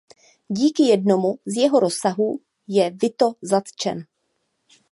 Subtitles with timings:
[0.47, 4.05] Díky jednomu z jeho rozkazů je Vito zatčen.